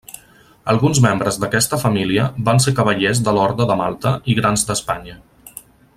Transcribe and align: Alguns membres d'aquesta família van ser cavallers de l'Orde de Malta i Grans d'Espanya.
Alguns 0.71 1.01
membres 1.05 1.37
d'aquesta 1.43 1.79
família 1.83 2.25
van 2.49 2.63
ser 2.65 2.75
cavallers 2.81 3.23
de 3.29 3.37
l'Orde 3.39 3.69
de 3.73 3.77
Malta 3.83 4.15
i 4.33 4.37
Grans 4.41 4.65
d'Espanya. 4.71 5.19